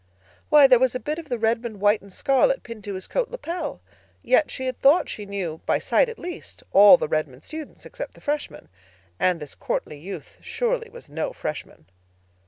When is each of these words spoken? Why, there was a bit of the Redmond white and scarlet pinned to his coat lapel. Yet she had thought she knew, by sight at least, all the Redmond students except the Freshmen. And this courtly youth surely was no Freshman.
Why, 0.49 0.65
there 0.65 0.79
was 0.79 0.95
a 0.95 0.99
bit 0.99 1.19
of 1.19 1.29
the 1.29 1.37
Redmond 1.37 1.79
white 1.79 2.01
and 2.01 2.11
scarlet 2.11 2.63
pinned 2.63 2.83
to 2.85 2.95
his 2.95 3.05
coat 3.05 3.29
lapel. 3.29 3.81
Yet 4.23 4.49
she 4.49 4.65
had 4.65 4.81
thought 4.81 5.07
she 5.07 5.27
knew, 5.27 5.61
by 5.67 5.77
sight 5.77 6.09
at 6.09 6.17
least, 6.17 6.63
all 6.71 6.97
the 6.97 7.07
Redmond 7.07 7.43
students 7.43 7.85
except 7.85 8.15
the 8.15 8.21
Freshmen. 8.21 8.67
And 9.19 9.39
this 9.39 9.53
courtly 9.53 9.99
youth 9.99 10.39
surely 10.41 10.89
was 10.89 11.07
no 11.07 11.33
Freshman. 11.33 11.85